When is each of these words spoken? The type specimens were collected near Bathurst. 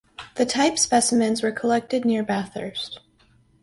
The 0.33 0.47
type 0.47 0.79
specimens 0.79 1.43
were 1.43 1.51
collected 1.51 2.05
near 2.05 2.23
Bathurst. 2.23 3.01